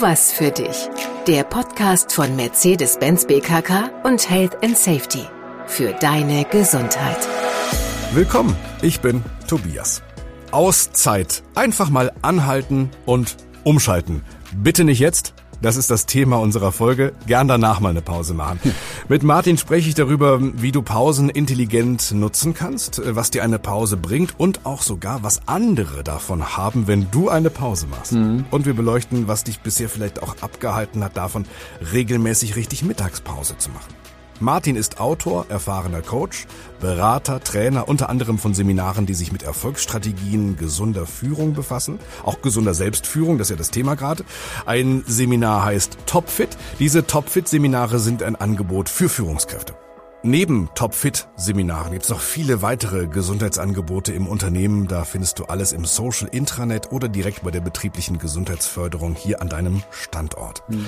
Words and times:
Was 0.00 0.32
für 0.32 0.50
dich. 0.50 0.88
Der 1.28 1.44
Podcast 1.44 2.12
von 2.12 2.34
Mercedes-Benz 2.34 3.26
BKK 3.26 3.90
und 4.02 4.28
Health 4.28 4.62
and 4.62 4.76
Safety. 4.76 5.22
Für 5.66 5.92
deine 5.92 6.44
Gesundheit. 6.44 7.28
Willkommen, 8.12 8.56
ich 8.82 9.00
bin 9.00 9.22
Tobias. 9.46 10.02
Auszeit. 10.50 11.44
Einfach 11.54 11.90
mal 11.90 12.12
anhalten 12.22 12.90
und 13.06 13.36
umschalten. 13.62 14.22
Bitte 14.56 14.82
nicht 14.84 14.98
jetzt, 14.98 15.32
das 15.64 15.76
ist 15.76 15.90
das 15.90 16.04
Thema 16.04 16.36
unserer 16.40 16.72
Folge. 16.72 17.14
Gern 17.26 17.48
danach 17.48 17.80
mal 17.80 17.88
eine 17.88 18.02
Pause 18.02 18.34
machen. 18.34 18.60
Mit 19.08 19.22
Martin 19.22 19.56
spreche 19.56 19.88
ich 19.88 19.94
darüber, 19.94 20.38
wie 20.40 20.72
du 20.72 20.82
Pausen 20.82 21.30
intelligent 21.30 22.12
nutzen 22.12 22.52
kannst, 22.52 23.00
was 23.02 23.30
dir 23.30 23.42
eine 23.42 23.58
Pause 23.58 23.96
bringt 23.96 24.38
und 24.38 24.66
auch 24.66 24.82
sogar, 24.82 25.22
was 25.22 25.48
andere 25.48 26.04
davon 26.04 26.58
haben, 26.58 26.86
wenn 26.86 27.10
du 27.10 27.30
eine 27.30 27.48
Pause 27.48 27.86
machst. 27.86 28.12
Mhm. 28.12 28.44
Und 28.50 28.66
wir 28.66 28.74
beleuchten, 28.74 29.26
was 29.26 29.44
dich 29.44 29.60
bisher 29.60 29.88
vielleicht 29.88 30.22
auch 30.22 30.36
abgehalten 30.42 31.02
hat, 31.02 31.16
davon 31.16 31.46
regelmäßig 31.94 32.56
richtig 32.56 32.82
Mittagspause 32.82 33.56
zu 33.56 33.70
machen. 33.70 33.94
Martin 34.40 34.74
ist 34.74 34.98
Autor, 34.98 35.46
erfahrener 35.48 36.02
Coach, 36.02 36.46
Berater, 36.80 37.42
Trainer, 37.42 37.88
unter 37.88 38.08
anderem 38.08 38.38
von 38.38 38.52
Seminaren, 38.52 39.06
die 39.06 39.14
sich 39.14 39.30
mit 39.30 39.42
Erfolgsstrategien 39.44 40.56
gesunder 40.56 41.06
Führung 41.06 41.54
befassen, 41.54 42.00
auch 42.24 42.42
gesunder 42.42 42.74
Selbstführung, 42.74 43.38
das 43.38 43.46
ist 43.46 43.50
ja 43.50 43.56
das 43.56 43.70
Thema 43.70 43.94
gerade. 43.94 44.24
Ein 44.66 45.04
Seminar 45.06 45.64
heißt 45.64 45.98
Topfit. 46.06 46.56
Diese 46.78 47.06
Topfit-Seminare 47.06 47.98
sind 48.00 48.22
ein 48.22 48.36
Angebot 48.36 48.88
für 48.88 49.08
Führungskräfte. 49.08 49.74
Neben 50.26 50.70
Topfit-Seminaren 50.74 51.92
gibt 51.92 52.04
es 52.04 52.10
noch 52.10 52.20
viele 52.20 52.62
weitere 52.62 53.06
Gesundheitsangebote 53.06 54.12
im 54.12 54.26
Unternehmen. 54.26 54.88
Da 54.88 55.04
findest 55.04 55.38
du 55.38 55.44
alles 55.44 55.72
im 55.72 55.84
Social 55.84 56.28
Intranet 56.32 56.90
oder 56.92 57.08
direkt 57.08 57.42
bei 57.44 57.50
der 57.50 57.60
betrieblichen 57.60 58.18
Gesundheitsförderung 58.18 59.14
hier 59.14 59.42
an 59.42 59.50
deinem 59.50 59.82
Standort. 59.90 60.62
Mhm. 60.68 60.86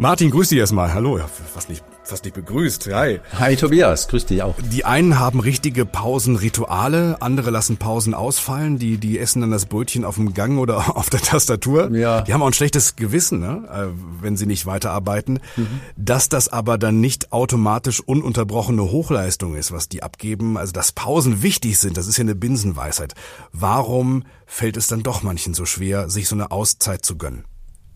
Martin, 0.00 0.30
grüß 0.30 0.50
dich 0.50 0.58
erstmal. 0.58 0.94
Hallo. 0.94 1.18
Ja, 1.18 1.26
fast 1.26 1.68
nicht, 1.68 1.82
fast 2.04 2.22
nicht 2.22 2.34
begrüßt. 2.34 2.86
Hi. 2.94 3.18
Hi 3.36 3.56
Tobias, 3.56 4.06
grüß 4.06 4.26
dich 4.26 4.44
auch. 4.44 4.54
Die 4.70 4.84
einen 4.84 5.18
haben 5.18 5.40
richtige 5.40 5.84
Pausenrituale, 5.84 7.20
andere 7.20 7.50
lassen 7.50 7.78
Pausen 7.78 8.14
ausfallen. 8.14 8.78
Die, 8.78 8.98
die 8.98 9.18
essen 9.18 9.40
dann 9.40 9.50
das 9.50 9.66
Brötchen 9.66 10.04
auf 10.04 10.14
dem 10.14 10.34
Gang 10.34 10.60
oder 10.60 10.96
auf 10.96 11.10
der 11.10 11.20
Tastatur. 11.20 11.90
Ja. 11.96 12.20
Die 12.20 12.32
haben 12.32 12.42
auch 12.42 12.46
ein 12.46 12.52
schlechtes 12.52 12.94
Gewissen, 12.94 13.40
ne? 13.40 13.68
Äh, 13.72 14.22
wenn 14.22 14.36
sie 14.36 14.46
nicht 14.46 14.66
weiterarbeiten. 14.66 15.40
Mhm. 15.56 15.80
Dass 15.96 16.28
das 16.28 16.46
aber 16.48 16.78
dann 16.78 17.00
nicht 17.00 17.32
automatisch 17.32 17.98
ununterbrochene 18.00 18.92
Hochleistung 18.92 19.56
ist, 19.56 19.72
was 19.72 19.88
die 19.88 20.04
abgeben. 20.04 20.56
Also, 20.56 20.72
dass 20.72 20.92
Pausen 20.92 21.42
wichtig 21.42 21.76
sind, 21.76 21.96
das 21.96 22.06
ist 22.06 22.18
ja 22.18 22.22
eine 22.22 22.36
Binsenweisheit. 22.36 23.14
Warum 23.50 24.22
fällt 24.46 24.76
es 24.76 24.86
dann 24.86 25.02
doch 25.02 25.24
manchen 25.24 25.54
so 25.54 25.64
schwer, 25.64 26.08
sich 26.08 26.28
so 26.28 26.36
eine 26.36 26.52
Auszeit 26.52 27.04
zu 27.04 27.18
gönnen? 27.18 27.46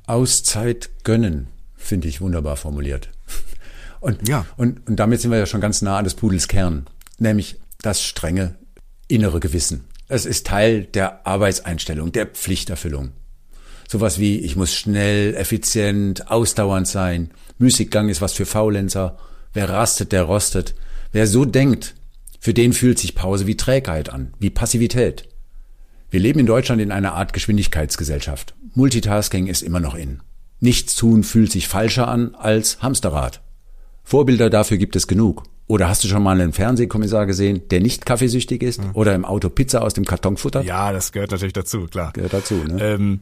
Auszeit 0.09 0.91
gönnen 1.05 1.47
finde 1.83 2.09
ich 2.09 2.21
wunderbar 2.21 2.57
formuliert. 2.57 3.11
Und, 4.01 4.29
ja. 4.29 4.45
und, 4.57 4.89
und 4.89 4.97
damit 4.97 5.21
sind 5.21 5.31
wir 5.31 5.39
ja 5.39 5.47
schon 5.47 5.61
ganz 5.61 5.81
nah 5.81 5.97
an 5.97 6.03
des 6.03 6.15
Pudels 6.15 6.49
Kern, 6.49 6.87
nämlich 7.21 7.61
das 7.83 8.03
strenge 8.03 8.57
innere 9.07 9.39
Gewissen. 9.39 9.85
Es 10.09 10.27
ist 10.27 10.45
Teil 10.45 10.87
der 10.87 11.25
Arbeitseinstellung, 11.25 12.11
der 12.11 12.27
Pflichterfüllung. 12.27 13.13
Sowas 13.89 14.19
wie, 14.19 14.41
ich 14.41 14.57
muss 14.57 14.75
schnell, 14.75 15.35
effizient, 15.37 16.31
ausdauernd 16.31 16.89
sein. 16.89 17.31
Müßiggang 17.59 18.09
ist 18.09 18.21
was 18.21 18.33
für 18.33 18.45
Faulenzer. 18.45 19.19
Wer 19.53 19.69
rastet, 19.69 20.11
der 20.11 20.25
rostet. 20.25 20.75
Wer 21.13 21.29
so 21.29 21.45
denkt, 21.45 21.95
für 22.41 22.55
den 22.55 22.73
fühlt 22.73 22.99
sich 22.99 23.15
Pause 23.15 23.47
wie 23.47 23.57
Trägheit 23.57 24.11
an, 24.11 24.35
wie 24.41 24.51
Passivität. 24.51 25.29
Wir 26.11 26.21
leben 26.21 26.41
in 26.41 26.47
Deutschland 26.47 26.83
in 26.83 26.91
einer 26.91 27.15
Art 27.15 27.33
Geschwindigkeitsgesellschaft. 27.33 28.55
Multitasking 28.75 29.47
ist 29.47 29.63
immer 29.63 29.79
noch 29.79 29.95
in. 29.95 30.21
Nichts 30.63 30.95
tun 30.95 31.25
fühlt 31.25 31.51
sich 31.51 31.67
falscher 31.67 32.07
an 32.07 32.37
als 32.37 32.81
Hamsterrad. 32.81 33.43
Vorbilder 34.05 34.49
dafür 34.49 34.77
gibt 34.77 34.95
es 34.95 35.09
genug. 35.09 35.43
Oder 35.67 35.89
hast 35.89 36.05
du 36.05 36.09
schon 36.09 36.23
mal 36.23 36.41
einen 36.41 36.53
Fernsehkommissar 36.53 37.27
gesehen, 37.27 37.63
der 37.71 37.81
nicht 37.81 38.07
kaffeesüchtig 38.07 38.63
ist? 38.63 38.81
Mhm. 38.81 38.91
Oder 38.95 39.13
im 39.17 39.25
Auto 39.25 39.49
Pizza 39.49 39.83
aus 39.83 39.93
dem 39.95 40.05
Karton 40.05 40.37
futtert? 40.37 40.65
Ja, 40.65 40.93
das 40.93 41.11
gehört 41.11 41.33
natürlich 41.33 41.53
dazu, 41.53 41.87
klar. 41.87 42.13
Gehört 42.13 42.33
dazu, 42.33 42.55
ne? 42.55 42.81
Ähm, 42.81 43.21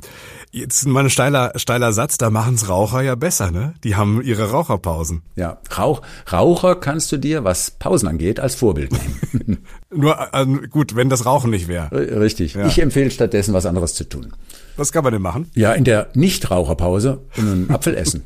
jetzt 0.51 0.87
mal 0.87 1.05
ein 1.05 1.09
steiler, 1.09 1.53
steiler 1.57 1.95
Satz, 1.95 2.19
da 2.19 2.29
machen's 2.29 2.69
Raucher 2.69 3.01
ja 3.01 3.15
besser, 3.15 3.51
ne? 3.51 3.73
Die 3.85 3.97
haben 3.97 4.21
ihre 4.21 4.51
Raucherpausen. 4.51 5.23
Ja, 5.35 5.63
Rauch, 5.79 6.03
Raucher 6.31 6.77
kannst 6.77 7.11
du 7.11 7.17
dir, 7.17 7.45
was 7.45 7.71
Pausen 7.71 8.07
angeht, 8.07 8.39
als 8.39 8.55
Vorbild 8.55 8.93
nehmen. 8.93 9.65
Nur, 9.93 10.17
äh, 10.33 10.47
gut, 10.69 10.95
wenn 10.95 11.09
das 11.09 11.27
Rauchen 11.27 11.51
nicht 11.51 11.67
wäre. 11.67 11.91
Richtig. 12.21 12.55
Ja. 12.55 12.67
Ich 12.67 12.81
empfehle 12.81 13.11
stattdessen, 13.11 13.55
was 13.55 13.67
anderes 13.67 13.95
zu 13.95 14.09
tun. 14.09 14.33
Was 14.77 14.93
kann 14.93 15.03
man 15.03 15.13
denn 15.13 15.23
machen? 15.23 15.51
Ja, 15.55 15.73
in 15.73 15.85
der 15.85 16.09
Nichtraucherpause 16.15 17.21
einen 17.37 17.71
Apfel 17.73 17.97
essen. 17.97 18.23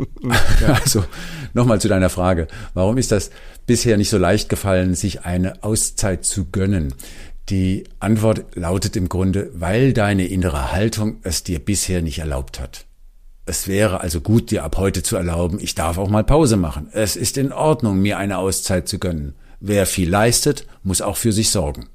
ja. 0.61 0.75
Also 0.75 1.05
nochmal 1.55 1.81
zu 1.81 1.89
deiner 1.89 2.11
Frage. 2.11 2.49
Warum 2.75 2.99
ist 2.99 3.13
das 3.13 3.31
bisher 3.67 3.97
nicht 3.97 4.11
so 4.11 4.19
leicht 4.19 4.49
gefallen, 4.49 4.95
sich 4.95 5.25
eine 5.25 5.63
Auszeit 5.65 6.25
zu 6.25 6.45
gönnen? 6.45 6.95
Die 7.49 7.85
Antwort 7.99 8.45
lautet 8.55 8.97
im 8.97 9.09
Grunde, 9.09 9.51
weil 9.55 9.93
deine 9.93 10.27
innere 10.27 10.73
Haltung 10.73 11.19
es 11.23 11.45
dir 11.45 11.59
bisher 11.59 12.03
nicht 12.03 12.19
erlaubt 12.19 12.61
hat. 12.61 12.87
Es 13.47 13.69
wäre 13.69 14.01
also 14.01 14.21
gut, 14.23 14.51
dir 14.51 14.65
ab 14.65 14.77
heute 14.79 15.03
zu 15.03 15.17
erlauben, 15.17 15.59
ich 15.61 15.75
darf 15.75 15.99
auch 15.99 16.09
mal 16.09 16.25
Pause 16.25 16.57
machen. 16.57 16.89
Es 16.93 17.17
ist 17.17 17.37
in 17.37 17.53
Ordnung, 17.53 17.99
mir 18.01 18.17
eine 18.17 18.39
Auszeit 18.39 18.89
zu 18.89 18.99
gönnen. 18.99 19.35
Wer 19.67 19.87
viel 19.87 20.11
leistet, 20.11 20.67
muss 20.83 21.01
auch 21.01 21.17
für 21.17 21.33
sich 21.33 21.51
sorgen. 21.51 21.89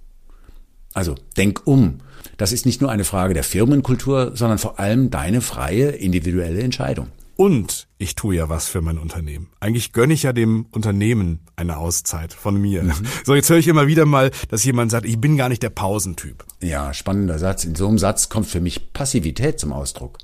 Also 0.94 1.16
denk 1.38 1.62
um 1.66 2.00
das 2.38 2.54
ist 2.54 2.66
nicht 2.66 2.80
nur 2.82 2.90
eine 2.90 3.04
Frage 3.04 3.34
der 3.34 3.44
Firmenkultur, 3.44 4.32
sondern 4.36 4.58
vor 4.60 4.80
allem 4.80 5.10
deine 5.10 5.42
freie 5.42 5.90
individuelle 5.90 6.62
Entscheidung. 6.62 7.08
Und 7.36 7.88
ich 7.98 8.16
tue 8.16 8.36
ja 8.36 8.50
was 8.50 8.68
für 8.68 8.82
mein 8.82 8.98
Unternehmen. 8.98 9.48
Eigentlich 9.60 9.92
gönne 9.92 10.14
ich 10.14 10.24
ja 10.24 10.34
dem 10.34 10.66
Unternehmen 10.72 11.40
eine 11.58 11.78
Auszeit 11.78 12.34
von 12.34 12.60
mir. 12.60 12.84
Mhm. 12.84 12.94
So, 13.26 13.36
jetzt 13.36 13.50
höre 13.50 13.58
ich 13.58 13.68
immer 13.68 13.88
wieder 13.88 14.06
mal, 14.06 14.32
dass 14.50 14.64
jemand 14.64 14.92
sagt, 14.92 15.06
ich 15.06 15.20
bin 15.20 15.36
gar 15.38 15.50
nicht 15.50 15.64
der 15.64 15.70
Pausentyp. 15.70 16.46
Ja, 16.62 16.94
spannender 16.94 17.40
Satz. 17.40 17.66
In 17.66 17.76
so 17.76 17.88
einem 17.88 17.98
Satz 17.98 18.30
kommt 18.30 18.48
für 18.48 18.62
mich 18.62 18.94
Passivität 18.94 19.60
zum 19.60 19.72
Ausdruck. 19.74 20.18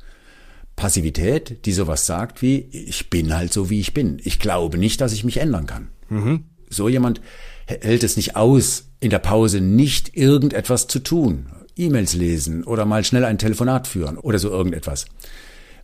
Passivität, 0.78 1.66
die 1.66 1.73
sowas 1.73 2.05
sagt 2.05 2.41
wie, 2.41 2.59
ich 2.72 3.09
bin 3.09 3.34
halt 3.34 3.53
so, 3.53 3.69
wie 3.69 3.79
ich 3.79 3.94
bin. 3.94 4.22
Ich 4.23 4.39
glaube 4.39 4.78
nicht, 4.78 5.00
dass 5.00 5.13
ich 5.13 5.23
mich 5.23 5.38
ändern 5.38 5.67
kann. 5.67 5.89
Mhm. 6.09 6.45
So 6.70 6.90
jemand 6.90 7.22
hält 7.66 8.03
es 8.03 8.18
nicht 8.18 8.36
aus, 8.36 8.90
in 9.00 9.09
der 9.09 9.20
Pause 9.20 9.62
nicht 9.62 10.16
irgendetwas 10.16 10.88
zu 10.88 11.00
tun. 11.00 11.48
E-Mails 11.78 12.14
lesen 12.14 12.64
oder 12.64 12.86
mal 12.86 13.03
schnell 13.03 13.26
ein 13.26 13.38
Telefonat 13.38 13.88
führen 13.88 14.18
oder 14.18 14.40
so 14.40 14.50
irgendetwas. 14.50 15.06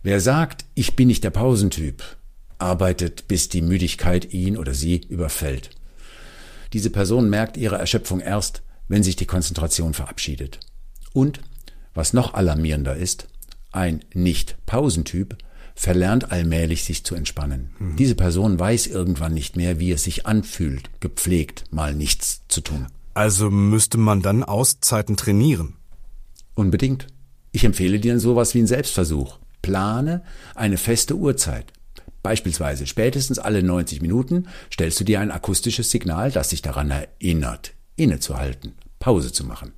Wer 0.02 0.20
sagt, 0.20 0.64
ich 0.74 0.96
bin 0.96 1.08
nicht 1.08 1.22
der 1.22 1.30
Pausentyp, 1.30 2.02
arbeitet, 2.58 3.28
bis 3.28 3.48
die 3.48 3.62
Müdigkeit 3.62 4.32
ihn 4.32 4.56
oder 4.56 4.74
sie 4.74 5.02
überfällt. 5.08 5.70
Diese 6.72 6.90
Person 6.90 7.28
merkt 7.28 7.56
ihre 7.56 7.76
Erschöpfung 7.76 8.20
erst, 8.20 8.62
wenn 8.88 9.02
sich 9.02 9.16
die 9.16 9.26
Konzentration 9.26 9.94
verabschiedet. 9.94 10.60
Und, 11.12 11.40
was 11.94 12.14
noch 12.14 12.34
alarmierender 12.34 12.96
ist, 12.96 13.28
ein 13.70 14.00
Nicht-Pausentyp 14.14 15.36
verlernt 15.74 16.32
allmählich 16.32 16.84
sich 16.84 17.04
zu 17.04 17.14
entspannen. 17.14 17.70
Mhm. 17.78 17.96
Diese 17.96 18.14
Person 18.14 18.58
weiß 18.58 18.86
irgendwann 18.86 19.34
nicht 19.34 19.56
mehr, 19.56 19.80
wie 19.80 19.92
es 19.92 20.04
sich 20.04 20.26
anfühlt, 20.26 20.90
gepflegt 21.00 21.64
mal 21.70 21.94
nichts 21.94 22.42
zu 22.48 22.60
tun. 22.60 22.86
Also 23.14 23.50
müsste 23.50 23.98
man 23.98 24.22
dann 24.22 24.42
Auszeiten 24.42 25.16
trainieren. 25.16 25.74
Unbedingt. 26.54 27.06
Ich 27.50 27.64
empfehle 27.64 28.00
dir 28.00 28.18
sowas 28.18 28.54
wie 28.54 28.58
einen 28.58 28.66
Selbstversuch. 28.66 29.38
Plane 29.60 30.22
eine 30.54 30.76
feste 30.76 31.14
Uhrzeit. 31.14 31.72
Beispielsweise 32.22 32.86
spätestens 32.86 33.38
alle 33.38 33.62
90 33.62 34.00
Minuten 34.00 34.48
stellst 34.72 35.00
du 35.00 35.04
dir 35.04 35.20
ein 35.20 35.30
akustisches 35.30 35.90
Signal, 35.90 36.30
das 36.30 36.48
dich 36.48 36.62
daran 36.62 36.90
erinnert, 36.90 37.72
innezuhalten, 37.96 38.74
Pause 38.98 39.32
zu 39.32 39.44
machen. 39.44 39.72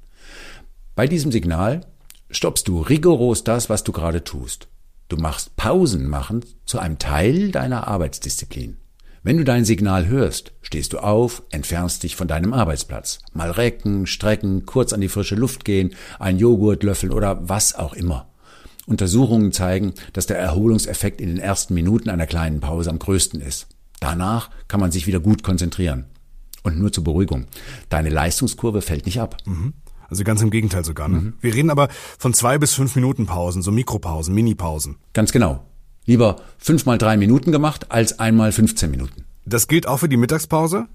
Bei 0.94 1.06
diesem 1.06 1.32
Signal 1.32 1.86
stoppst 2.30 2.68
du 2.68 2.80
rigoros 2.80 3.44
das, 3.44 3.70
was 3.70 3.82
du 3.82 3.92
gerade 3.92 4.24
tust. 4.24 4.68
Du 5.14 5.20
machst 5.20 5.54
Pausen 5.54 6.08
machen 6.08 6.44
zu 6.66 6.80
einem 6.80 6.98
Teil 6.98 7.52
deiner 7.52 7.86
Arbeitsdisziplin. 7.86 8.78
Wenn 9.22 9.36
du 9.36 9.44
dein 9.44 9.64
Signal 9.64 10.08
hörst, 10.08 10.50
stehst 10.60 10.92
du 10.92 10.98
auf, 10.98 11.44
entfernst 11.50 12.02
dich 12.02 12.16
von 12.16 12.26
deinem 12.26 12.52
Arbeitsplatz. 12.52 13.20
Mal 13.32 13.52
recken, 13.52 14.08
strecken, 14.08 14.66
kurz 14.66 14.92
an 14.92 15.00
die 15.00 15.08
frische 15.08 15.36
Luft 15.36 15.64
gehen, 15.64 15.94
ein 16.18 16.36
Joghurt 16.36 16.82
löffeln 16.82 17.12
oder 17.12 17.48
was 17.48 17.76
auch 17.76 17.92
immer. 17.92 18.26
Untersuchungen 18.86 19.52
zeigen, 19.52 19.94
dass 20.14 20.26
der 20.26 20.40
Erholungseffekt 20.40 21.20
in 21.20 21.28
den 21.28 21.38
ersten 21.38 21.74
Minuten 21.74 22.10
einer 22.10 22.26
kleinen 22.26 22.58
Pause 22.58 22.90
am 22.90 22.98
größten 22.98 23.40
ist. 23.40 23.68
Danach 24.00 24.50
kann 24.66 24.80
man 24.80 24.90
sich 24.90 25.06
wieder 25.06 25.20
gut 25.20 25.44
konzentrieren. 25.44 26.06
Und 26.64 26.76
nur 26.76 26.90
zur 26.90 27.04
Beruhigung. 27.04 27.46
Deine 27.88 28.08
Leistungskurve 28.08 28.82
fällt 28.82 29.06
nicht 29.06 29.20
ab. 29.20 29.36
Mhm. 29.44 29.74
Also 30.08 30.24
ganz 30.24 30.42
im 30.42 30.50
Gegenteil 30.50 30.84
sogar. 30.84 31.08
Ne? 31.08 31.20
Mhm. 31.20 31.32
Wir 31.40 31.54
reden 31.54 31.70
aber 31.70 31.88
von 32.18 32.34
zwei 32.34 32.58
bis 32.58 32.74
fünf 32.74 32.94
Minuten 32.96 33.26
Pausen, 33.26 33.62
so 33.62 33.70
Mikropausen, 33.72 34.34
Minipausen. 34.34 34.96
Ganz 35.12 35.32
genau. 35.32 35.64
Lieber 36.06 36.36
fünf 36.58 36.86
mal 36.86 36.98
drei 36.98 37.16
Minuten 37.16 37.52
gemacht 37.52 37.90
als 37.90 38.18
einmal 38.18 38.52
15 38.52 38.90
Minuten. 38.90 39.24
Das 39.46 39.68
gilt 39.68 39.86
auch 39.86 39.98
für 39.98 40.08
die 40.08 40.16
Mittagspause? 40.16 40.86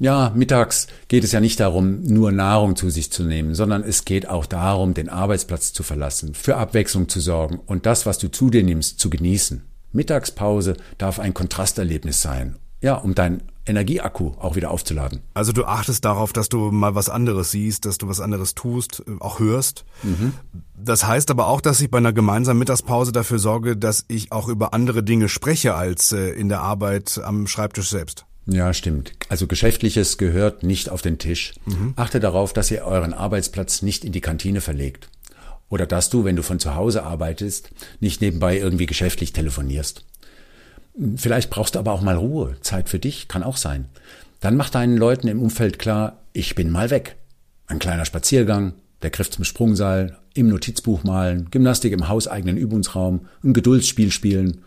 Ja, 0.00 0.32
mittags 0.34 0.86
geht 1.08 1.24
es 1.24 1.32
ja 1.32 1.40
nicht 1.40 1.58
darum, 1.58 2.04
nur 2.04 2.30
Nahrung 2.30 2.76
zu 2.76 2.88
sich 2.88 3.10
zu 3.10 3.24
nehmen, 3.24 3.54
sondern 3.56 3.82
es 3.82 4.04
geht 4.04 4.28
auch 4.28 4.46
darum, 4.46 4.94
den 4.94 5.08
Arbeitsplatz 5.08 5.72
zu 5.72 5.82
verlassen, 5.82 6.34
für 6.34 6.56
Abwechslung 6.56 7.08
zu 7.08 7.18
sorgen 7.18 7.58
und 7.66 7.84
das, 7.84 8.06
was 8.06 8.18
du 8.18 8.30
zu 8.30 8.48
dir 8.48 8.62
nimmst, 8.62 9.00
zu 9.00 9.10
genießen. 9.10 9.62
Mittagspause 9.92 10.76
darf 10.98 11.18
ein 11.18 11.34
Kontrasterlebnis 11.34 12.22
sein. 12.22 12.56
Ja, 12.80 12.94
um 12.94 13.16
dein 13.16 13.42
Energieakku 13.68 14.32
auch 14.38 14.56
wieder 14.56 14.70
aufzuladen. 14.70 15.20
Also 15.34 15.52
du 15.52 15.64
achtest 15.64 16.04
darauf, 16.04 16.32
dass 16.32 16.48
du 16.48 16.70
mal 16.70 16.94
was 16.94 17.08
anderes 17.08 17.50
siehst, 17.50 17.84
dass 17.84 17.98
du 17.98 18.08
was 18.08 18.20
anderes 18.20 18.54
tust, 18.54 19.02
äh, 19.06 19.12
auch 19.20 19.38
hörst. 19.38 19.84
Mhm. 20.02 20.32
Das 20.76 21.06
heißt 21.06 21.30
aber 21.30 21.48
auch, 21.48 21.60
dass 21.60 21.80
ich 21.80 21.90
bei 21.90 21.98
einer 21.98 22.12
gemeinsamen 22.12 22.58
Mittagspause 22.58 23.12
dafür 23.12 23.38
sorge, 23.38 23.76
dass 23.76 24.04
ich 24.08 24.32
auch 24.32 24.48
über 24.48 24.74
andere 24.74 25.02
Dinge 25.02 25.28
spreche 25.28 25.74
als 25.74 26.12
äh, 26.12 26.30
in 26.30 26.48
der 26.48 26.60
Arbeit 26.60 27.20
am 27.22 27.46
Schreibtisch 27.46 27.90
selbst. 27.90 28.24
Ja, 28.46 28.72
stimmt. 28.72 29.12
Also 29.28 29.46
Geschäftliches 29.46 30.16
gehört 30.16 30.62
nicht 30.62 30.88
auf 30.88 31.02
den 31.02 31.18
Tisch. 31.18 31.54
Mhm. 31.66 31.92
Achte 31.96 32.18
darauf, 32.18 32.54
dass 32.54 32.70
ihr 32.70 32.82
euren 32.82 33.12
Arbeitsplatz 33.12 33.82
nicht 33.82 34.04
in 34.04 34.12
die 34.12 34.22
Kantine 34.22 34.62
verlegt. 34.62 35.10
Oder 35.68 35.86
dass 35.86 36.08
du, 36.08 36.24
wenn 36.24 36.36
du 36.36 36.42
von 36.42 36.58
zu 36.58 36.74
Hause 36.74 37.02
arbeitest, 37.02 37.70
nicht 38.00 38.22
nebenbei 38.22 38.56
irgendwie 38.58 38.86
geschäftlich 38.86 39.34
telefonierst. 39.34 40.04
Vielleicht 41.16 41.50
brauchst 41.50 41.74
du 41.74 41.78
aber 41.78 41.92
auch 41.92 42.00
mal 42.00 42.16
Ruhe, 42.16 42.56
Zeit 42.60 42.88
für 42.88 42.98
dich, 42.98 43.28
kann 43.28 43.42
auch 43.42 43.56
sein. 43.56 43.86
Dann 44.40 44.56
mach 44.56 44.70
deinen 44.70 44.96
Leuten 44.96 45.28
im 45.28 45.40
Umfeld 45.40 45.78
klar, 45.78 46.18
ich 46.32 46.54
bin 46.54 46.70
mal 46.70 46.90
weg. 46.90 47.16
Ein 47.66 47.78
kleiner 47.78 48.04
Spaziergang, 48.04 48.74
der 49.02 49.10
Griff 49.10 49.30
zum 49.30 49.44
Sprungseil, 49.44 50.16
im 50.34 50.48
Notizbuch 50.48 51.04
malen, 51.04 51.50
Gymnastik 51.50 51.92
im 51.92 52.08
hauseigenen 52.08 52.56
Übungsraum, 52.56 53.26
ein 53.44 53.52
Geduldsspiel 53.52 54.10
spielen 54.10 54.64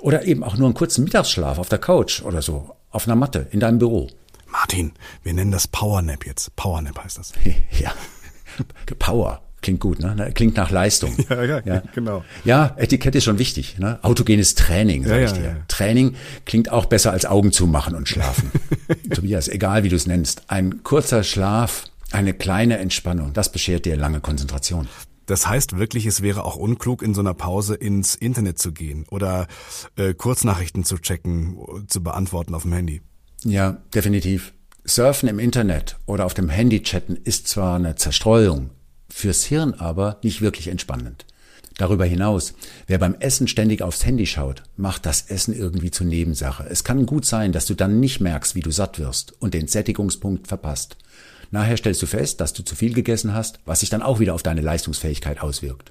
oder 0.00 0.24
eben 0.24 0.44
auch 0.44 0.56
nur 0.56 0.66
einen 0.66 0.74
kurzen 0.74 1.04
Mittagsschlaf 1.04 1.58
auf 1.58 1.68
der 1.68 1.78
Couch 1.78 2.22
oder 2.22 2.42
so 2.42 2.76
auf 2.90 3.06
einer 3.06 3.16
Matte 3.16 3.46
in 3.50 3.60
deinem 3.60 3.78
Büro. 3.78 4.08
Martin, 4.46 4.92
wir 5.22 5.34
nennen 5.34 5.50
das 5.50 5.68
Powernap 5.68 6.26
jetzt. 6.26 6.54
Powernap 6.56 7.02
heißt 7.02 7.18
das. 7.18 7.32
ja. 7.80 7.92
Power. 8.98 9.42
Klingt 9.66 9.80
gut, 9.80 9.98
ne? 9.98 10.30
Klingt 10.32 10.56
nach 10.56 10.70
Leistung. 10.70 11.12
Ja, 11.28 11.42
ja, 11.42 11.60
ja, 11.64 11.82
genau. 11.92 12.24
Ja, 12.44 12.76
Etikett 12.76 13.16
ist 13.16 13.24
schon 13.24 13.40
wichtig. 13.40 13.80
Ne? 13.80 13.98
Autogenes 14.02 14.54
Training, 14.54 15.02
sag 15.04 15.18
ja, 15.18 15.24
ich 15.24 15.32
dir. 15.32 15.42
Ja, 15.42 15.48
ja. 15.48 15.56
Training 15.66 16.14
klingt 16.44 16.70
auch 16.70 16.86
besser 16.86 17.10
als 17.10 17.26
Augen 17.26 17.50
zumachen 17.50 17.96
und 17.96 18.08
schlafen. 18.08 18.52
Tobias, 19.12 19.48
egal 19.48 19.82
wie 19.82 19.88
du 19.88 19.96
es 19.96 20.06
nennst. 20.06 20.44
Ein 20.46 20.84
kurzer 20.84 21.24
Schlaf, 21.24 21.86
eine 22.12 22.32
kleine 22.32 22.78
Entspannung, 22.78 23.32
das 23.32 23.50
beschert 23.50 23.86
dir 23.86 23.96
lange 23.96 24.20
Konzentration. 24.20 24.86
Das 25.26 25.48
heißt 25.48 25.76
wirklich, 25.76 26.06
es 26.06 26.22
wäre 26.22 26.44
auch 26.44 26.54
unklug, 26.54 27.02
in 27.02 27.12
so 27.12 27.22
einer 27.22 27.34
Pause 27.34 27.74
ins 27.74 28.14
Internet 28.14 28.60
zu 28.60 28.70
gehen 28.70 29.04
oder 29.10 29.48
äh, 29.96 30.14
Kurznachrichten 30.14 30.84
zu 30.84 30.98
checken, 30.98 31.58
zu 31.88 32.04
beantworten 32.04 32.54
auf 32.54 32.62
dem 32.62 32.72
Handy. 32.72 33.02
Ja, 33.42 33.78
definitiv. 33.92 34.54
Surfen 34.84 35.28
im 35.28 35.40
Internet 35.40 35.96
oder 36.06 36.24
auf 36.24 36.34
dem 36.34 36.50
Handy 36.50 36.84
chatten 36.84 37.16
ist 37.16 37.48
zwar 37.48 37.74
eine 37.74 37.96
Zerstreuung, 37.96 38.70
fürs 39.08 39.44
Hirn 39.44 39.74
aber 39.74 40.18
nicht 40.22 40.40
wirklich 40.40 40.68
entspannend. 40.68 41.26
Darüber 41.78 42.06
hinaus, 42.06 42.54
wer 42.86 42.98
beim 42.98 43.14
Essen 43.16 43.48
ständig 43.48 43.82
aufs 43.82 44.04
Handy 44.04 44.26
schaut, 44.26 44.62
macht 44.76 45.04
das 45.04 45.22
Essen 45.22 45.54
irgendwie 45.54 45.90
zur 45.90 46.06
Nebensache. 46.06 46.66
Es 46.68 46.84
kann 46.84 47.04
gut 47.04 47.26
sein, 47.26 47.52
dass 47.52 47.66
du 47.66 47.74
dann 47.74 48.00
nicht 48.00 48.20
merkst, 48.20 48.54
wie 48.54 48.62
du 48.62 48.70
satt 48.70 48.98
wirst 48.98 49.34
und 49.40 49.52
den 49.52 49.68
Sättigungspunkt 49.68 50.48
verpasst. 50.48 50.96
Nachher 51.50 51.76
stellst 51.76 52.02
du 52.02 52.06
fest, 52.06 52.40
dass 52.40 52.54
du 52.54 52.64
zu 52.64 52.74
viel 52.74 52.94
gegessen 52.94 53.34
hast, 53.34 53.60
was 53.66 53.80
sich 53.80 53.90
dann 53.90 54.02
auch 54.02 54.20
wieder 54.20 54.34
auf 54.34 54.42
deine 54.42 54.62
Leistungsfähigkeit 54.62 55.40
auswirkt. 55.40 55.90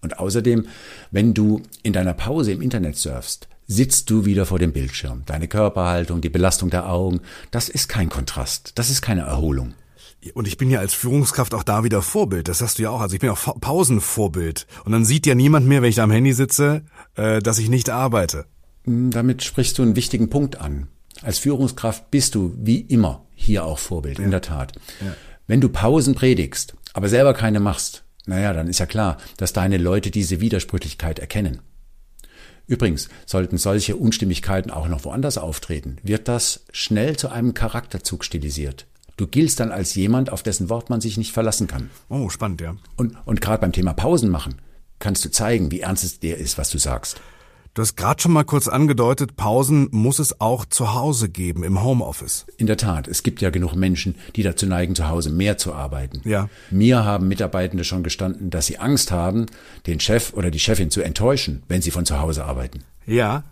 Und 0.00 0.18
außerdem, 0.18 0.66
wenn 1.10 1.34
du 1.34 1.62
in 1.82 1.92
deiner 1.92 2.14
Pause 2.14 2.52
im 2.52 2.62
Internet 2.62 2.96
surfst, 2.96 3.48
sitzt 3.66 4.10
du 4.10 4.24
wieder 4.24 4.46
vor 4.46 4.58
dem 4.58 4.72
Bildschirm. 4.72 5.22
Deine 5.26 5.48
Körperhaltung, 5.48 6.20
die 6.20 6.30
Belastung 6.30 6.70
der 6.70 6.88
Augen, 6.88 7.20
das 7.50 7.68
ist 7.68 7.88
kein 7.88 8.08
Kontrast, 8.08 8.72
das 8.76 8.90
ist 8.90 9.02
keine 9.02 9.22
Erholung. 9.22 9.74
Und 10.34 10.46
ich 10.46 10.58
bin 10.58 10.70
ja 10.70 10.80
als 10.80 10.92
Führungskraft 10.92 11.54
auch 11.54 11.62
da 11.62 11.82
wieder 11.84 12.02
Vorbild. 12.02 12.48
Das 12.48 12.60
hast 12.60 12.78
du 12.78 12.82
ja 12.82 12.90
auch. 12.90 13.00
Also 13.00 13.14
ich 13.14 13.20
bin 13.20 13.30
auch 13.30 13.60
Pausenvorbild. 13.60 14.66
Und 14.84 14.92
dann 14.92 15.04
sieht 15.04 15.26
ja 15.26 15.34
niemand 15.34 15.66
mehr, 15.66 15.80
wenn 15.82 15.88
ich 15.88 15.96
da 15.96 16.04
am 16.04 16.10
Handy 16.10 16.32
sitze, 16.32 16.82
äh, 17.14 17.40
dass 17.40 17.58
ich 17.58 17.70
nicht 17.70 17.90
arbeite. 17.90 18.46
Hm, 18.84 19.10
damit 19.10 19.42
sprichst 19.42 19.78
du 19.78 19.82
einen 19.82 19.96
wichtigen 19.96 20.28
Punkt 20.28 20.60
an. 20.60 20.88
Als 21.22 21.38
Führungskraft 21.38 22.10
bist 22.10 22.34
du 22.34 22.54
wie 22.58 22.80
immer 22.80 23.24
hier 23.34 23.64
auch 23.64 23.78
Vorbild, 23.78 24.18
ja. 24.18 24.24
in 24.24 24.30
der 24.30 24.42
Tat. 24.42 24.72
Ja. 25.00 25.14
Wenn 25.46 25.60
du 25.60 25.68
Pausen 25.68 26.14
predigst, 26.14 26.74
aber 26.92 27.08
selber 27.08 27.34
keine 27.34 27.60
machst, 27.60 28.04
naja, 28.26 28.52
dann 28.52 28.68
ist 28.68 28.78
ja 28.78 28.86
klar, 28.86 29.16
dass 29.36 29.52
deine 29.52 29.78
Leute 29.78 30.10
diese 30.10 30.40
Widersprüchlichkeit 30.40 31.18
erkennen. 31.18 31.60
Übrigens, 32.66 33.08
sollten 33.26 33.58
solche 33.58 33.96
Unstimmigkeiten 33.96 34.70
auch 34.70 34.86
noch 34.86 35.04
woanders 35.04 35.38
auftreten, 35.38 35.96
wird 36.04 36.28
das 36.28 36.64
schnell 36.70 37.16
zu 37.16 37.28
einem 37.28 37.52
Charakterzug 37.52 38.24
stilisiert. 38.24 38.86
Du 39.20 39.26
giltst 39.26 39.60
dann 39.60 39.70
als 39.70 39.94
jemand, 39.96 40.32
auf 40.32 40.42
dessen 40.42 40.70
Wort 40.70 40.88
man 40.88 41.02
sich 41.02 41.18
nicht 41.18 41.32
verlassen 41.32 41.66
kann. 41.66 41.90
Oh, 42.08 42.30
spannend, 42.30 42.62
ja. 42.62 42.76
Und, 42.96 43.18
und 43.26 43.42
gerade 43.42 43.60
beim 43.60 43.70
Thema 43.70 43.92
Pausen 43.92 44.30
machen 44.30 44.54
kannst 44.98 45.22
du 45.26 45.30
zeigen, 45.30 45.70
wie 45.70 45.80
ernst 45.80 46.04
es 46.04 46.20
dir 46.20 46.38
ist, 46.38 46.56
was 46.56 46.70
du 46.70 46.78
sagst. 46.78 47.20
Du 47.74 47.82
hast 47.82 47.96
gerade 47.96 48.22
schon 48.22 48.32
mal 48.32 48.44
kurz 48.44 48.66
angedeutet, 48.66 49.36
Pausen 49.36 49.88
muss 49.90 50.20
es 50.20 50.40
auch 50.40 50.64
zu 50.64 50.94
Hause 50.94 51.28
geben, 51.28 51.64
im 51.64 51.82
Homeoffice. 51.82 52.46
In 52.56 52.66
der 52.66 52.78
Tat, 52.78 53.08
es 53.08 53.22
gibt 53.22 53.42
ja 53.42 53.50
genug 53.50 53.74
Menschen, 53.74 54.14
die 54.36 54.42
dazu 54.42 54.64
neigen, 54.64 54.94
zu 54.94 55.08
Hause 55.08 55.28
mehr 55.28 55.58
zu 55.58 55.74
arbeiten. 55.74 56.22
Ja. 56.24 56.48
Mir 56.70 57.04
haben 57.04 57.28
Mitarbeitende 57.28 57.84
schon 57.84 58.02
gestanden, 58.02 58.48
dass 58.48 58.64
sie 58.64 58.78
Angst 58.78 59.12
haben, 59.12 59.44
den 59.86 60.00
Chef 60.00 60.32
oder 60.32 60.50
die 60.50 60.58
Chefin 60.58 60.90
zu 60.90 61.02
enttäuschen, 61.02 61.62
wenn 61.68 61.82
sie 61.82 61.90
von 61.90 62.06
zu 62.06 62.20
Hause 62.20 62.46
arbeiten. 62.46 62.84
Ja, 63.04 63.44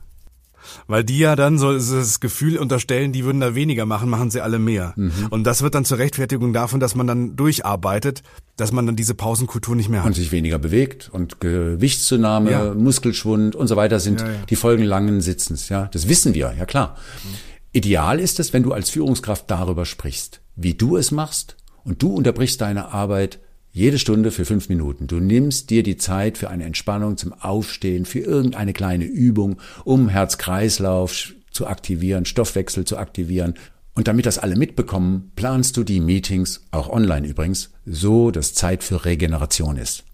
weil 0.86 1.04
die 1.04 1.18
ja 1.18 1.36
dann 1.36 1.58
so 1.58 1.72
das 1.72 2.20
Gefühl 2.20 2.58
unterstellen, 2.58 3.12
die 3.12 3.24
würden 3.24 3.40
da 3.40 3.54
weniger 3.54 3.86
machen, 3.86 4.08
machen 4.08 4.30
sie 4.30 4.40
alle 4.40 4.58
mehr. 4.58 4.92
Mhm. 4.96 5.28
Und 5.30 5.44
das 5.44 5.62
wird 5.62 5.74
dann 5.74 5.84
zur 5.84 5.98
Rechtfertigung 5.98 6.52
davon, 6.52 6.80
dass 6.80 6.94
man 6.94 7.06
dann 7.06 7.36
durcharbeitet, 7.36 8.22
dass 8.56 8.72
man 8.72 8.86
dann 8.86 8.96
diese 8.96 9.14
Pausenkultur 9.14 9.76
nicht 9.76 9.88
mehr 9.88 10.00
hat. 10.00 10.08
Und 10.08 10.14
sich 10.14 10.32
weniger 10.32 10.58
bewegt 10.58 11.08
und 11.12 11.40
Gewichtszunahme, 11.40 12.50
ja. 12.50 12.74
Muskelschwund 12.74 13.54
und 13.54 13.66
so 13.68 13.76
weiter 13.76 14.00
sind 14.00 14.20
ja, 14.20 14.28
ja. 14.28 14.34
die 14.48 14.56
Folgen 14.56 14.84
langen 14.84 15.20
Sitzens. 15.20 15.68
Ja, 15.68 15.88
das 15.92 16.08
wissen 16.08 16.34
wir, 16.34 16.54
ja 16.58 16.66
klar. 16.66 16.96
Mhm. 17.24 17.34
Ideal 17.72 18.18
ist 18.18 18.40
es, 18.40 18.52
wenn 18.52 18.62
du 18.62 18.72
als 18.72 18.90
Führungskraft 18.90 19.50
darüber 19.50 19.84
sprichst, 19.84 20.40
wie 20.56 20.74
du 20.74 20.96
es 20.96 21.10
machst 21.10 21.56
und 21.84 22.02
du 22.02 22.14
unterbrichst 22.14 22.60
deine 22.60 22.92
Arbeit 22.92 23.40
jede 23.72 23.98
Stunde 23.98 24.30
für 24.30 24.44
fünf 24.44 24.68
Minuten. 24.68 25.06
Du 25.06 25.20
nimmst 25.20 25.70
dir 25.70 25.82
die 25.82 25.96
Zeit 25.96 26.38
für 26.38 26.50
eine 26.50 26.64
Entspannung 26.64 27.16
zum 27.16 27.32
Aufstehen, 27.32 28.04
für 28.04 28.20
irgendeine 28.20 28.72
kleine 28.72 29.04
Übung, 29.04 29.60
um 29.84 30.08
Herz-Kreislauf 30.08 31.32
zu 31.50 31.66
aktivieren, 31.66 32.24
Stoffwechsel 32.24 32.84
zu 32.84 32.98
aktivieren. 32.98 33.54
Und 33.94 34.06
damit 34.08 34.26
das 34.26 34.38
alle 34.38 34.56
mitbekommen, 34.56 35.32
planst 35.34 35.76
du 35.76 35.84
die 35.84 36.00
Meetings, 36.00 36.62
auch 36.70 36.88
online 36.88 37.26
übrigens, 37.26 37.70
so, 37.84 38.30
dass 38.30 38.54
Zeit 38.54 38.84
für 38.84 39.04
Regeneration 39.04 39.76
ist. 39.76 40.04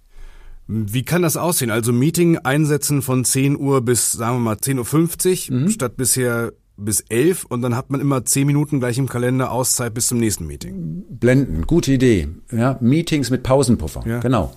Wie 0.67 1.05
kann 1.05 1.23
das 1.23 1.37
aussehen? 1.37 1.71
Also 1.71 1.93
Meeting 1.93 2.39
einsetzen 2.39 3.03
von 3.03 3.25
10 3.25 3.59
Uhr 3.59 3.83
bis, 3.83 4.13
sagen 4.13 4.37
wir 4.37 4.41
mal, 4.41 4.57
10.50 4.57 5.51
Uhr, 5.51 5.57
mhm. 5.57 5.71
statt 5.71 5.97
bisher 5.99 6.55
bis 6.77 7.01
elf 7.09 7.45
und 7.45 7.63
dann 7.63 7.77
hat 7.77 7.91
man 7.91 8.01
immer 8.01 8.25
zehn 8.25 8.47
Minuten 8.47 8.81
gleich 8.81 8.99
im 8.99 9.09
Kalender 9.09 9.53
Auszeit 9.53 9.95
bis 9.95 10.09
zum 10.09 10.19
nächsten 10.19 10.47
Meeting. 10.47 11.05
Blenden, 11.09 11.67
gute 11.67 11.93
Idee. 11.93 12.29
Ja, 12.51 12.79
Meetings 12.81 13.31
mit 13.31 13.43
Pausenpuffer, 13.43 14.05
ja. 14.07 14.21
genau. 14.21 14.55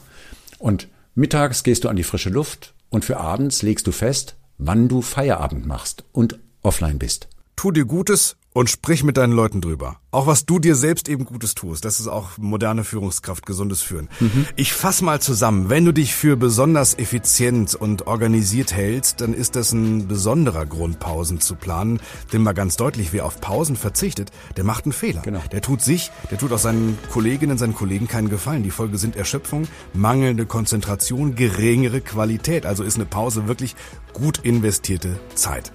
Und 0.60 0.88
mittags 1.16 1.64
gehst 1.64 1.84
du 1.84 1.90
an 1.90 1.96
die 1.96 2.04
frische 2.04 2.30
Luft 2.30 2.74
und 2.90 3.06
für 3.06 3.18
abends 3.18 3.62
legst 3.62 3.88
du 3.88 3.92
fest, 3.92 4.36
wann 4.58 4.88
du 4.88 5.02
Feierabend 5.02 5.66
machst 5.66 6.04
und 6.12 6.40
offline 6.64 7.00
bist. 7.00 7.28
Tu 7.56 7.72
dir 7.72 7.86
Gutes 7.86 8.38
und 8.58 8.72
sprich 8.72 9.04
mit 9.04 9.18
deinen 9.18 9.34
Leuten 9.34 9.62
drüber. 9.62 9.98
Auch 10.10 10.26
was 10.26 10.48
du 10.48 10.58
dir 10.58 10.74
selbst 10.74 11.10
eben 11.10 11.26
Gutes 11.26 11.54
tust. 11.54 11.86
Das 11.86 12.00
ist 12.00 12.08
auch 12.08 12.40
moderne 12.40 12.84
Führungskraft, 12.84 13.46
gesundes 13.46 13.84
Führen. 13.84 14.10
Mhm. 14.20 14.48
Ich 14.56 14.74
fass 14.74 15.04
mal 15.04 15.22
zusammen. 15.22 15.70
Wenn 15.70 15.86
du 15.86 15.92
dich 15.92 16.16
für 16.16 16.38
besonders 16.38 16.98
effizient 16.98 17.76
und 17.76 18.08
organisiert 18.08 18.74
hältst, 18.74 19.22
dann 19.22 19.36
ist 19.36 19.56
das 19.56 19.74
ein 19.74 20.08
besonderer 20.08 20.66
Grund, 20.66 20.98
Pausen 20.98 21.40
zu 21.40 21.54
planen. 21.54 22.00
Denn 22.34 22.42
mal 22.42 22.54
ganz 22.54 22.78
deutlich, 22.78 23.14
wer 23.14 23.28
auf 23.28 23.40
Pausen 23.40 23.76
verzichtet, 23.76 24.32
der 24.56 24.64
macht 24.64 24.86
einen 24.86 24.92
Fehler. 24.92 25.22
Genau. 25.22 25.44
Der 25.52 25.62
tut 25.62 25.84
sich, 25.84 26.10
der 26.32 26.40
tut 26.40 26.52
auch 26.52 26.58
seinen 26.58 26.98
Kolleginnen, 27.12 27.60
seinen 27.60 27.76
Kollegen 27.76 28.08
keinen 28.08 28.30
Gefallen. 28.30 28.64
Die 28.64 28.72
Folge 28.72 28.98
sind 28.98 29.16
Erschöpfung, 29.16 29.68
mangelnde 29.94 30.48
Konzentration, 30.48 31.36
geringere 31.36 32.02
Qualität. 32.02 32.66
Also 32.66 32.84
ist 32.84 32.96
eine 32.96 33.06
Pause 33.06 33.48
wirklich 33.48 33.76
gut 34.14 34.40
investierte 34.40 35.20
Zeit. 35.36 35.72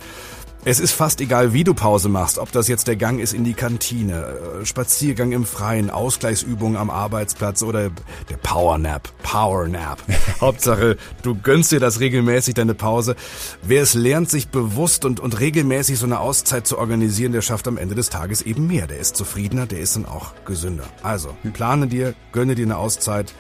Es 0.65 0.79
ist 0.79 0.93
fast 0.93 1.21
egal, 1.21 1.53
wie 1.53 1.65
du 1.65 1.75
Pause 1.75 2.09
machst, 2.09 2.39
ob 2.39 2.53
das 2.53 2.69
jetzt 2.69 2.87
der 2.87 2.95
Gang 2.95 3.19
ist 3.19 3.33
in 3.33 3.43
die 3.43 3.55
Kantine, 3.55 4.61
äh, 4.61 4.65
Spaziergang 4.65 5.33
im 5.33 5.45
Freien, 5.45 5.91
Ausgleichsübungen 5.91 6.77
am 6.77 6.89
Arbeitsplatz 6.89 7.65
oder 7.65 7.91
der 8.31 8.37
Powernap, 8.37 9.09
Powernap. 9.25 10.01
Hauptsache, 10.41 10.99
du 11.23 11.35
gönnst 11.35 11.73
dir 11.73 11.81
das 11.81 11.99
regelmäßig, 11.99 12.55
deine 12.55 12.75
Pause. 12.75 13.17
Wer 13.63 13.83
es 13.83 13.95
lernt, 13.95 14.31
sich 14.31 14.51
bewusst 14.51 15.05
und, 15.05 15.19
und 15.19 15.41
regelmäßig 15.41 15.99
so 15.99 16.07
eine 16.07 16.21
Auszeit 16.21 16.65
zu 16.65 16.79
organisieren, 16.79 17.33
der 17.33 17.43
schafft 17.43 17.67
am 17.67 17.77
Ende 17.77 17.97
des 17.97 18.09
Tages 18.09 18.43
eben 18.43 18.69
mehr. 18.69 18.87
Der 18.87 19.01
ist 19.01 19.17
zufriedener, 19.17 19.67
der 19.67 19.81
ist 19.81 19.97
dann 19.97 20.07
auch 20.07 20.33
gesünder. 20.45 20.85
Also, 21.03 21.37
plane 21.55 21.89
dir, 21.89 22.15
gönne 22.31 22.55
dir 22.55 22.67
eine 22.67 22.77
Auszeit. 22.77 23.35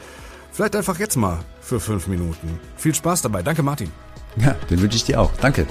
Vielleicht 0.51 0.75
einfach 0.75 0.99
jetzt 0.99 1.15
mal 1.15 1.39
für 1.61 1.79
fünf 1.79 2.09
Minuten. 2.09 2.59
Viel 2.77 2.97
Spaß 2.97 3.23
dabei. 3.23 3.45
Danke, 3.45 3.63
Martin. 3.63 3.93
Ja, 4.39 4.57
den 4.69 4.83
wünsche 4.83 4.97
ich 4.97 5.05
dir 5.05 5.21
auch. 5.21 5.31
Danke. 5.41 5.69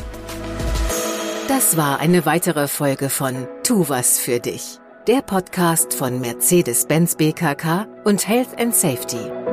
Das 1.53 1.75
war 1.75 1.99
eine 1.99 2.25
weitere 2.25 2.69
Folge 2.69 3.09
von 3.09 3.45
Tu 3.63 3.89
was 3.89 4.19
für 4.19 4.39
dich, 4.39 4.79
der 5.05 5.21
Podcast 5.21 5.93
von 5.93 6.21
Mercedes-Benz 6.21 7.17
BKK 7.17 7.87
und 8.05 8.25
Health 8.25 8.57
and 8.57 8.73
Safety. 8.73 9.50